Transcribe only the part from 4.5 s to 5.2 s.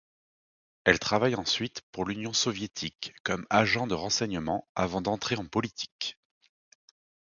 avant